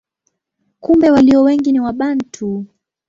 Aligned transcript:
Kumbe 0.79 1.11
walio 1.11 1.41
wengi 1.43 1.71
ni 1.71 1.79
Wabantu. 1.79 2.65